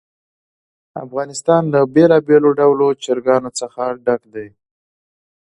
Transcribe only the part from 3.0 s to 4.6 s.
چرګانو څخه ډک دی.